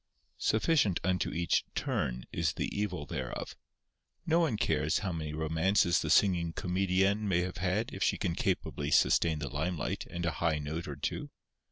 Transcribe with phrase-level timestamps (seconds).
[0.39, 3.55] Sufficient unto each "turn" is the evil thereof.
[4.25, 8.33] No one cares how many romances the singing comédienne may have had if she can
[8.33, 11.29] capably sustain the limelight and a high note or two.